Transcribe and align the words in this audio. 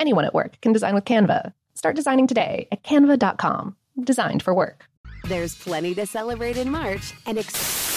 Anyone 0.00 0.24
at 0.24 0.34
work 0.34 0.60
can 0.60 0.72
design 0.72 0.94
with 0.94 1.04
Canva. 1.04 1.52
Start 1.74 1.96
designing 1.96 2.26
today 2.26 2.68
at 2.70 2.82
canva.com. 2.82 3.76
Designed 4.02 4.42
for 4.42 4.54
work. 4.54 4.86
There's 5.24 5.54
plenty 5.56 5.94
to 5.96 6.06
celebrate 6.06 6.56
in 6.56 6.70
March 6.70 7.14
and 7.26 7.38
ex- 7.38 7.87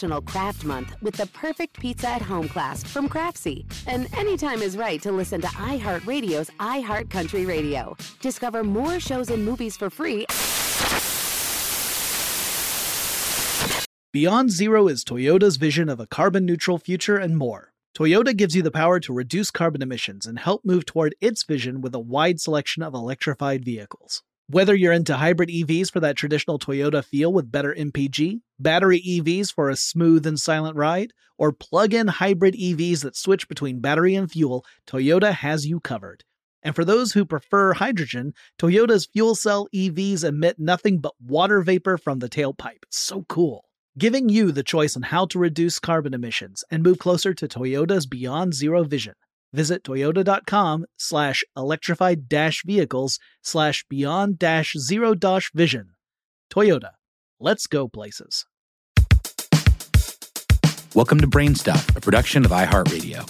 National 0.00 0.22
Craft 0.22 0.64
Month 0.64 0.96
with 1.02 1.14
the 1.14 1.26
perfect 1.26 1.78
pizza 1.78 2.08
at 2.08 2.22
home 2.22 2.48
class 2.48 2.82
from 2.82 3.06
Craftsy. 3.06 3.66
And 3.86 4.08
anytime 4.16 4.62
is 4.62 4.74
right 4.74 5.00
to 5.02 5.12
listen 5.12 5.42
to 5.42 5.46
iHeartRadio's 5.48 6.48
iHeart 6.58 7.10
Country 7.10 7.44
Radio. 7.44 7.98
Discover 8.22 8.64
more 8.64 8.98
shows 8.98 9.28
and 9.28 9.44
movies 9.44 9.76
for 9.76 9.90
free. 9.90 10.24
Beyond 14.14 14.50
Zero 14.50 14.88
is 14.88 15.04
Toyota's 15.04 15.58
vision 15.58 15.90
of 15.90 16.00
a 16.00 16.06
carbon 16.06 16.46
neutral 16.46 16.78
future 16.78 17.18
and 17.18 17.36
more. 17.36 17.74
Toyota 17.94 18.34
gives 18.34 18.56
you 18.56 18.62
the 18.62 18.70
power 18.70 19.00
to 19.00 19.12
reduce 19.12 19.50
carbon 19.50 19.82
emissions 19.82 20.24
and 20.24 20.38
help 20.38 20.64
move 20.64 20.86
toward 20.86 21.14
its 21.20 21.42
vision 21.42 21.82
with 21.82 21.94
a 21.94 22.00
wide 22.00 22.40
selection 22.40 22.82
of 22.82 22.94
electrified 22.94 23.66
vehicles. 23.66 24.22
Whether 24.52 24.74
you're 24.74 24.92
into 24.92 25.16
hybrid 25.16 25.48
EVs 25.48 25.92
for 25.92 26.00
that 26.00 26.16
traditional 26.16 26.58
Toyota 26.58 27.04
feel 27.04 27.32
with 27.32 27.52
better 27.52 27.72
MPG, 27.72 28.40
battery 28.58 29.00
EVs 29.00 29.54
for 29.54 29.70
a 29.70 29.76
smooth 29.76 30.26
and 30.26 30.40
silent 30.40 30.76
ride, 30.76 31.12
or 31.38 31.52
plug 31.52 31.94
in 31.94 32.08
hybrid 32.08 32.54
EVs 32.54 33.02
that 33.02 33.14
switch 33.14 33.46
between 33.46 33.78
battery 33.78 34.16
and 34.16 34.28
fuel, 34.28 34.64
Toyota 34.88 35.32
has 35.32 35.68
you 35.68 35.78
covered. 35.78 36.24
And 36.64 36.74
for 36.74 36.84
those 36.84 37.12
who 37.12 37.24
prefer 37.24 37.74
hydrogen, 37.74 38.34
Toyota's 38.58 39.06
fuel 39.06 39.36
cell 39.36 39.68
EVs 39.72 40.24
emit 40.24 40.58
nothing 40.58 40.98
but 40.98 41.14
water 41.24 41.62
vapor 41.62 41.96
from 41.96 42.18
the 42.18 42.28
tailpipe. 42.28 42.82
so 42.90 43.24
cool. 43.28 43.66
Giving 43.96 44.28
you 44.28 44.50
the 44.50 44.64
choice 44.64 44.96
on 44.96 45.02
how 45.02 45.26
to 45.26 45.38
reduce 45.38 45.78
carbon 45.78 46.12
emissions 46.12 46.64
and 46.72 46.82
move 46.82 46.98
closer 46.98 47.34
to 47.34 47.46
Toyota's 47.46 48.06
Beyond 48.06 48.54
Zero 48.54 48.82
vision. 48.82 49.14
Visit 49.52 49.82
toyota.com 49.82 50.86
slash 50.96 51.42
electrified 51.56 52.28
dash 52.28 52.62
vehicles 52.64 53.18
slash 53.42 53.84
beyond 53.88 54.38
dash 54.38 54.74
zero 54.78 55.14
dash 55.14 55.50
vision. 55.52 55.94
Toyota. 56.52 56.90
Let's 57.40 57.66
go 57.66 57.88
places. 57.88 58.46
Welcome 60.94 61.20
to 61.20 61.26
Brainstuff, 61.26 61.96
a 61.96 62.00
production 62.00 62.44
of 62.44 62.52
iHeartRadio. 62.52 63.26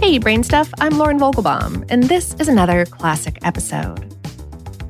Hey, 0.00 0.18
Brain 0.18 0.44
Stuff, 0.44 0.72
I'm 0.80 0.98
Lauren 0.98 1.18
Vogelbaum, 1.18 1.84
and 1.88 2.04
this 2.04 2.34
is 2.34 2.48
another 2.48 2.84
classic 2.84 3.38
episode. 3.42 4.14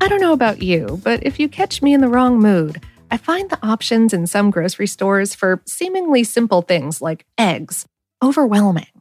I 0.01 0.07
don't 0.07 0.21
know 0.21 0.33
about 0.33 0.61
you, 0.61 0.99
but 1.03 1.23
if 1.23 1.39
you 1.39 1.49
catch 1.49 1.81
me 1.81 1.93
in 1.93 2.01
the 2.01 2.07
wrong 2.07 2.39
mood, 2.39 2.83
I 3.09 3.17
find 3.17 3.49
the 3.49 3.65
options 3.65 4.13
in 4.13 4.27
some 4.27 4.51
grocery 4.51 4.87
stores 4.87 5.33
for 5.33 5.61
seemingly 5.65 6.23
simple 6.23 6.61
things 6.61 7.01
like 7.01 7.25
eggs 7.37 7.85
overwhelming. 8.23 8.92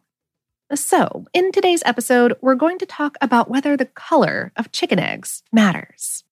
So, 0.75 1.27
in 1.35 1.53
today's 1.53 1.83
episode, 1.85 2.33
we're 2.41 2.55
going 2.55 2.79
to 2.79 2.87
talk 2.87 3.19
about 3.21 3.51
whether 3.51 3.77
the 3.77 3.85
color 3.85 4.53
of 4.57 4.73
chicken 4.73 4.99
eggs 4.99 5.43
matters. 5.53 6.25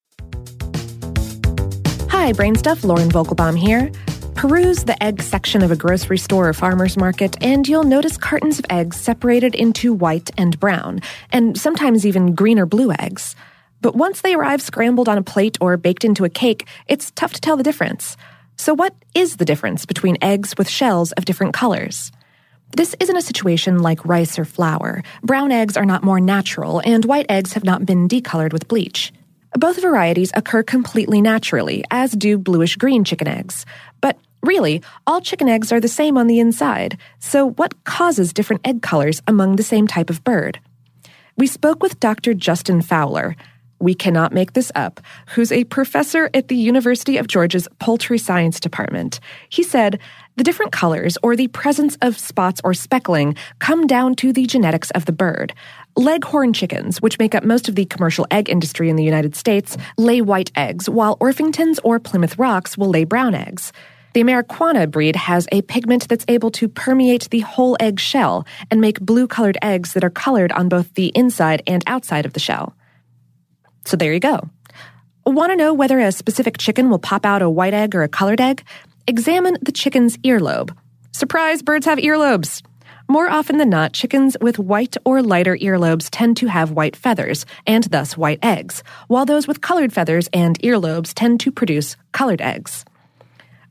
Hi, 2.09 2.33
Brain 2.33 2.55
Stuff, 2.56 2.83
Lauren 2.83 3.11
Vogelbaum 3.11 3.59
here. 3.59 3.93
Peruse 4.34 4.84
the 4.84 5.01
egg 5.03 5.21
section 5.21 5.62
of 5.62 5.71
a 5.71 5.77
grocery 5.77 6.17
store 6.17 6.49
or 6.49 6.53
farmer's 6.55 6.97
market, 6.97 7.37
and 7.43 7.69
you'll 7.69 7.84
notice 7.84 8.17
cartons 8.17 8.59
of 8.59 8.65
eggs 8.71 8.97
separated 8.99 9.55
into 9.55 9.93
white 9.93 10.31
and 10.39 10.59
brown, 10.59 11.01
and 11.31 11.61
sometimes 11.61 12.07
even 12.07 12.34
green 12.34 12.59
or 12.59 12.65
blue 12.65 12.93
eggs. 12.93 13.37
But 13.83 13.95
once 13.95 14.22
they 14.22 14.34
arrive 14.34 14.62
scrambled 14.62 15.11
on 15.11 15.19
a 15.19 15.22
plate 15.22 15.59
or 15.61 15.77
baked 15.77 16.03
into 16.03 16.25
a 16.25 16.31
cake, 16.31 16.67
it's 16.89 17.11
tough 17.11 17.34
to 17.34 17.43
tell 17.43 17.59
the 17.59 17.62
difference. 17.62 18.17
So, 18.57 18.72
what 18.72 18.95
is 19.15 19.37
the 19.37 19.45
difference 19.45 19.84
between 19.84 20.17
eggs 20.22 20.55
with 20.57 20.71
shells 20.71 21.12
of 21.12 21.27
different 21.27 21.53
colors? 21.53 22.11
This 22.77 22.95
isn't 23.01 23.17
a 23.17 23.23
situation 23.23 23.81
like 23.81 24.05
rice 24.05 24.39
or 24.39 24.45
flour. 24.45 25.03
Brown 25.23 25.51
eggs 25.51 25.77
are 25.77 25.85
not 25.85 26.05
more 26.05 26.21
natural, 26.21 26.81
and 26.85 27.05
white 27.05 27.27
eggs 27.29 27.53
have 27.55 27.65
not 27.65 27.85
been 27.85 28.09
decolored 28.09 28.53
with 28.53 28.69
bleach. 28.69 29.13
Both 29.55 29.83
varieties 29.83 30.31
occur 30.35 30.63
completely 30.63 31.21
naturally, 31.21 31.85
as 31.91 32.13
do 32.13 32.39
bluish 32.39 32.77
green 32.77 33.03
chicken 33.03 33.27
eggs. 33.27 33.67
But 34.01 34.19
really, 34.45 34.83
all 35.05 35.21
chicken 35.21 35.49
eggs 35.49 35.73
are 35.73 35.81
the 35.81 35.89
same 35.89 36.17
on 36.17 36.29
the 36.29 36.39
inside, 36.39 36.97
so 37.19 37.51
what 37.51 37.83
causes 37.83 38.33
different 38.33 38.65
egg 38.65 38.83
colors 38.83 39.21
among 39.27 39.57
the 39.57 39.65
same 39.65 39.89
type 39.89 40.09
of 40.09 40.23
bird? 40.23 40.61
We 41.37 41.49
spoke 41.49 41.83
with 41.83 41.99
Dr. 41.99 42.35
Justin 42.35 42.83
Fowler, 42.83 43.35
we 43.81 43.95
cannot 43.95 44.33
make 44.33 44.53
this 44.53 44.71
up, 44.75 45.01
who's 45.29 45.51
a 45.51 45.65
professor 45.65 46.31
at 46.35 46.49
the 46.49 46.57
University 46.57 47.17
of 47.17 47.27
Georgia's 47.27 47.67
Poultry 47.79 48.19
Science 48.19 48.61
Department. 48.61 49.21
He 49.49 49.63
said, 49.63 49.99
the 50.37 50.45
different 50.45 50.73
colors 50.73 51.19
or 51.23 51.37
the 51.37 51.49
presence 51.49 51.99
of 52.01 52.19
spots 52.19 52.61
or 52.63 52.73
speckling 52.73 53.35
come 53.59 53.87
down 53.87 54.15
to 54.17 54.33
the 54.33 54.47
genetics 54.47 54.91
of 54.93 55.05
the 55.07 55.13
bird. 55.13 55.53
Leghorn 55.97 56.53
chickens, 56.53 57.03
which 57.03 57.19
make 57.19 57.35
up 57.35 57.45
most 57.45 57.69
of 57.69 57.75
the 57.75 57.85
commercial 57.85 58.27
egg 58.31 58.49
industry 58.49 58.89
in 58.89 58.97
the 58.97 59.04
United 59.04 59.34
States, 59.34 59.77
lay 59.99 60.21
white 60.21 60.51
eggs, 60.57 60.89
while 60.89 61.16
Orpingtons 61.19 61.78
or 61.83 61.99
Plymouth 61.99 62.39
Rocks 62.39 62.78
will 62.78 62.91
lay 62.91 63.04
brown 63.04 63.34
eggs. 63.34 63.72
The 64.13 64.22
Ameraucana 64.22 64.91
breed 64.91 65.15
has 65.15 65.47
a 65.53 65.63
pigment 65.63 66.09
that's 66.09 66.25
able 66.27 66.51
to 66.53 66.69
permeate 66.69 67.31
the 67.31 67.41
whole 67.41 67.77
egg 67.78 68.01
shell 68.01 68.45
and 68.71 68.81
make 68.81 68.99
blue 69.01 69.28
colored 69.28 69.59
eggs 69.63 69.93
that 69.93 70.03
are 70.03 70.10
colored 70.10 70.51
on 70.53 70.69
both 70.69 70.95
the 70.95 71.09
inside 71.15 71.63
and 71.66 71.84
outside 71.87 72.27
of 72.27 72.33
the 72.33 72.41
shell. 72.41 72.75
So 73.84 73.97
there 73.97 74.12
you 74.12 74.21
go. 74.21 74.48
Want 75.27 75.53
to 75.53 75.56
know 75.56 75.74
whether 75.74 75.98
a 75.98 76.12
specific 76.12 76.59
chicken 76.59 76.91
will 76.91 76.98
pop 76.98 77.24
out 77.24 77.42
a 77.42 77.50
white 77.50 77.74
egg 77.74 77.94
or 77.94 78.03
a 78.03 78.09
colored 78.09 78.41
egg? 78.41 78.65
Examine 79.06 79.59
the 79.62 79.72
chicken's 79.72 80.16
earlobe. 80.18 80.77
Surprise, 81.12 81.62
birds 81.62 81.86
have 81.86 81.98
earlobes! 81.98 82.62
More 83.10 83.28
often 83.28 83.56
than 83.56 83.71
not, 83.71 83.92
chickens 83.92 84.36
with 84.41 84.60
white 84.60 84.97
or 85.04 85.21
lighter 85.21 85.56
earlobes 85.56 86.09
tend 86.12 86.36
to 86.36 86.47
have 86.47 86.71
white 86.71 86.94
feathers, 86.94 87.44
and 87.66 87.82
thus 87.84 88.16
white 88.16 88.38
eggs, 88.41 88.84
while 89.09 89.27
those 89.27 89.48
with 89.48 89.60
colored 89.60 89.92
feathers 89.92 90.28
and 90.32 90.56
earlobes 90.60 91.12
tend 91.12 91.41
to 91.41 91.50
produce 91.50 91.97
colored 92.12 92.41
eggs. 92.41 92.84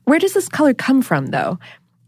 Where 0.04 0.18
does 0.18 0.34
this 0.34 0.46
color 0.46 0.74
come 0.74 1.00
from, 1.00 1.28
though? 1.28 1.58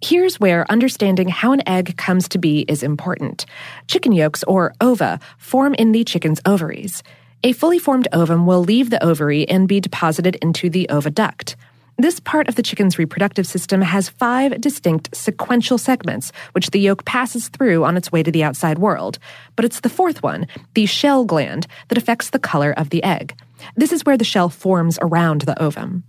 Here's 0.02 0.40
where 0.40 0.70
understanding 0.70 1.28
how 1.28 1.52
an 1.52 1.66
egg 1.66 1.96
comes 1.96 2.28
to 2.28 2.38
be 2.38 2.66
is 2.68 2.82
important. 2.82 3.46
Chicken 3.88 4.12
yolks, 4.12 4.42
or 4.44 4.74
ova, 4.82 5.18
form 5.38 5.72
in 5.74 5.92
the 5.92 6.04
chicken's 6.04 6.40
ovaries. 6.44 7.02
A 7.44 7.52
fully 7.52 7.80
formed 7.80 8.06
ovum 8.12 8.46
will 8.46 8.62
leave 8.62 8.90
the 8.90 9.02
ovary 9.02 9.48
and 9.48 9.66
be 9.66 9.80
deposited 9.80 10.36
into 10.36 10.70
the 10.70 10.86
oviduct. 10.88 11.56
This 11.98 12.20
part 12.20 12.48
of 12.48 12.54
the 12.54 12.62
chicken's 12.62 13.00
reproductive 13.00 13.48
system 13.48 13.82
has 13.82 14.08
five 14.08 14.60
distinct 14.60 15.14
sequential 15.14 15.76
segments, 15.76 16.30
which 16.52 16.70
the 16.70 16.78
yolk 16.78 17.04
passes 17.04 17.48
through 17.48 17.84
on 17.84 17.96
its 17.96 18.12
way 18.12 18.22
to 18.22 18.30
the 18.30 18.44
outside 18.44 18.78
world. 18.78 19.18
But 19.56 19.64
it's 19.64 19.80
the 19.80 19.88
fourth 19.88 20.22
one, 20.22 20.46
the 20.74 20.86
shell 20.86 21.24
gland, 21.24 21.66
that 21.88 21.98
affects 21.98 22.30
the 22.30 22.38
color 22.38 22.72
of 22.76 22.90
the 22.90 23.02
egg. 23.02 23.36
This 23.74 23.92
is 23.92 24.04
where 24.04 24.16
the 24.16 24.24
shell 24.24 24.48
forms 24.48 24.96
around 25.02 25.42
the 25.42 25.60
ovum. 25.60 26.04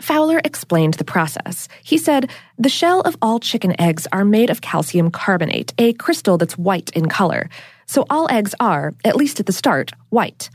Fowler 0.00 0.40
explained 0.44 0.94
the 0.94 1.04
process. 1.04 1.68
He 1.84 1.96
said, 1.96 2.28
The 2.58 2.68
shell 2.68 3.02
of 3.02 3.16
all 3.22 3.38
chicken 3.38 3.80
eggs 3.80 4.08
are 4.10 4.24
made 4.24 4.50
of 4.50 4.62
calcium 4.62 5.12
carbonate, 5.12 5.72
a 5.78 5.92
crystal 5.92 6.38
that's 6.38 6.58
white 6.58 6.90
in 6.90 7.06
color. 7.06 7.48
So 7.86 8.04
all 8.10 8.26
eggs 8.32 8.52
are, 8.58 8.94
at 9.04 9.14
least 9.14 9.38
at 9.38 9.46
the 9.46 9.52
start, 9.52 9.92
white. 10.08 10.50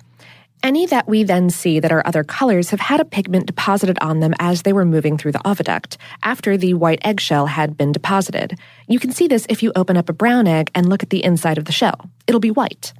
Any 0.63 0.87
that 0.87 1.07
we 1.07 1.23
then 1.23 1.49
see 1.49 1.79
that 1.79 1.91
are 1.91 2.05
other 2.05 2.23
colors 2.23 2.71
have 2.71 2.79
had 2.79 2.99
a 2.99 3.05
pigment 3.05 3.45
deposited 3.45 3.97
on 4.01 4.19
them 4.19 4.33
as 4.39 4.63
they 4.63 4.73
were 4.73 4.85
moving 4.85 5.17
through 5.17 5.33
the 5.33 5.39
oviduct, 5.39 5.97
after 6.23 6.57
the 6.57 6.73
white 6.73 6.99
eggshell 7.03 7.45
had 7.45 7.77
been 7.77 7.91
deposited. 7.91 8.57
You 8.87 8.99
can 8.99 9.11
see 9.11 9.27
this 9.27 9.45
if 9.49 9.61
you 9.61 9.71
open 9.75 9.97
up 9.97 10.09
a 10.09 10.13
brown 10.13 10.47
egg 10.47 10.71
and 10.73 10.89
look 10.89 11.03
at 11.03 11.11
the 11.11 11.23
inside 11.23 11.57
of 11.57 11.65
the 11.65 11.71
shell. 11.71 12.09
It'll 12.25 12.39
be 12.39 12.51
white. 12.51 12.91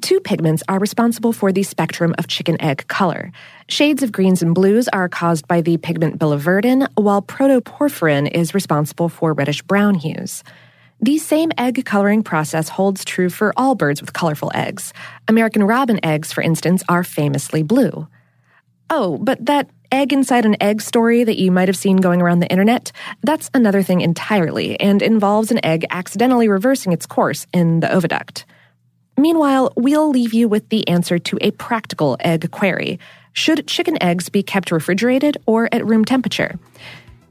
Two 0.00 0.20
pigments 0.20 0.62
are 0.68 0.78
responsible 0.78 1.32
for 1.32 1.52
the 1.52 1.62
spectrum 1.62 2.14
of 2.18 2.26
chicken 2.26 2.60
egg 2.60 2.88
color. 2.88 3.30
Shades 3.68 4.02
of 4.02 4.10
greens 4.10 4.42
and 4.42 4.54
blues 4.54 4.88
are 4.88 5.08
caused 5.08 5.46
by 5.46 5.60
the 5.60 5.76
pigment 5.76 6.18
biliverdin, 6.18 6.88
while 6.94 7.22
protoporphyrin 7.22 8.30
is 8.32 8.54
responsible 8.54 9.08
for 9.10 9.32
reddish 9.32 9.62
brown 9.62 9.94
hues. 9.94 10.42
The 11.02 11.18
same 11.18 11.50
egg 11.58 11.84
coloring 11.84 12.22
process 12.22 12.68
holds 12.68 13.04
true 13.04 13.28
for 13.28 13.52
all 13.56 13.74
birds 13.74 14.00
with 14.00 14.12
colorful 14.12 14.52
eggs. 14.54 14.92
American 15.26 15.64
robin 15.64 15.98
eggs, 16.04 16.32
for 16.32 16.42
instance, 16.42 16.84
are 16.88 17.02
famously 17.02 17.64
blue. 17.64 18.06
Oh, 18.88 19.18
but 19.18 19.44
that 19.46 19.68
egg 19.90 20.12
inside 20.12 20.46
an 20.46 20.62
egg 20.62 20.80
story 20.80 21.24
that 21.24 21.40
you 21.40 21.50
might 21.50 21.66
have 21.66 21.76
seen 21.76 21.96
going 21.96 22.22
around 22.22 22.38
the 22.38 22.50
internet, 22.52 22.92
that's 23.24 23.50
another 23.52 23.82
thing 23.82 24.00
entirely 24.00 24.78
and 24.78 25.02
involves 25.02 25.50
an 25.50 25.64
egg 25.64 25.84
accidentally 25.90 26.46
reversing 26.46 26.92
its 26.92 27.04
course 27.04 27.48
in 27.52 27.80
the 27.80 27.88
oviduct. 27.88 28.44
Meanwhile, 29.18 29.72
we'll 29.76 30.08
leave 30.08 30.32
you 30.32 30.46
with 30.46 30.68
the 30.68 30.86
answer 30.86 31.18
to 31.18 31.38
a 31.40 31.50
practical 31.50 32.16
egg 32.20 32.52
query. 32.52 33.00
Should 33.32 33.66
chicken 33.66 34.00
eggs 34.00 34.28
be 34.28 34.44
kept 34.44 34.70
refrigerated 34.70 35.36
or 35.46 35.68
at 35.72 35.84
room 35.84 36.04
temperature? 36.04 36.60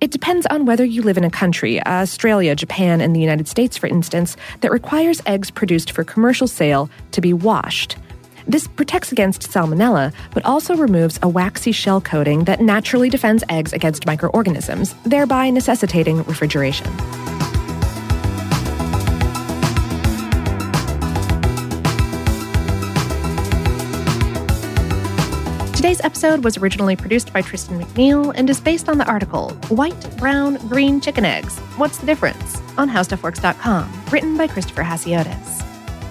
It 0.01 0.09
depends 0.09 0.47
on 0.47 0.65
whether 0.65 0.83
you 0.83 1.03
live 1.03 1.17
in 1.17 1.23
a 1.23 1.29
country, 1.29 1.79
Australia, 1.85 2.55
Japan, 2.55 3.01
and 3.01 3.15
the 3.15 3.19
United 3.19 3.47
States, 3.47 3.77
for 3.77 3.85
instance, 3.85 4.35
that 4.61 4.71
requires 4.71 5.21
eggs 5.27 5.51
produced 5.51 5.91
for 5.91 6.03
commercial 6.03 6.47
sale 6.47 6.89
to 7.11 7.21
be 7.21 7.33
washed. 7.33 7.97
This 8.47 8.67
protects 8.67 9.11
against 9.11 9.43
salmonella, 9.43 10.11
but 10.33 10.43
also 10.43 10.75
removes 10.75 11.19
a 11.21 11.29
waxy 11.29 11.71
shell 11.71 12.01
coating 12.01 12.45
that 12.45 12.61
naturally 12.61 13.11
defends 13.11 13.43
eggs 13.49 13.73
against 13.73 14.07
microorganisms, 14.07 14.95
thereby 15.05 15.51
necessitating 15.51 16.23
refrigeration. 16.23 16.87
Today's 25.81 26.01
episode 26.01 26.43
was 26.43 26.59
originally 26.59 26.95
produced 26.95 27.33
by 27.33 27.41
Tristan 27.41 27.81
McNeil 27.81 28.33
and 28.35 28.47
is 28.51 28.59
based 28.59 28.87
on 28.87 28.99
the 28.99 29.05
article 29.09 29.49
White, 29.69 30.15
Brown, 30.17 30.57
Green 30.67 31.01
Chicken 31.01 31.25
Eggs 31.25 31.57
What's 31.75 31.97
the 31.97 32.05
Difference? 32.05 32.61
on 32.77 32.87
HowStuffWorks.com, 32.87 33.91
written 34.11 34.37
by 34.37 34.45
Christopher 34.45 34.83
Hasiotis. 34.83 35.63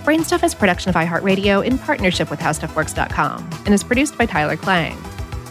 Brainstuff 0.02 0.42
is 0.42 0.54
a 0.54 0.56
production 0.56 0.88
of 0.88 0.96
iHeartRadio 0.96 1.64
in 1.64 1.78
partnership 1.78 2.30
with 2.30 2.40
HowStuffWorks.com 2.40 3.48
and 3.64 3.72
is 3.72 3.84
produced 3.84 4.18
by 4.18 4.26
Tyler 4.26 4.56
Klang. 4.56 4.96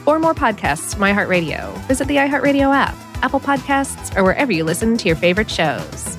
For 0.03 0.19
more 0.19 0.35
podcasts 0.35 0.95
from 0.95 1.03
iHeartRadio, 1.03 1.77
visit 1.87 2.09
the 2.09 2.17
iHeartRadio 2.17 2.75
app, 2.75 2.95
Apple 3.23 3.39
Podcasts, 3.39 4.13
or 4.17 4.25
wherever 4.25 4.51
you 4.51 4.65
listen 4.65 4.97
to 4.97 5.07
your 5.07 5.15
favorite 5.15 5.49
shows. 5.49 6.18